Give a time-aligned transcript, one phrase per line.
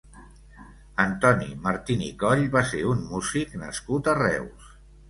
[1.03, 4.77] Antoni Martín i Coll va ser un músic nascut a Reus.